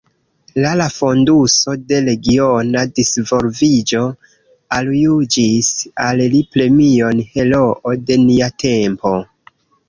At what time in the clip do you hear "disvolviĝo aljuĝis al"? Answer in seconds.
2.99-6.25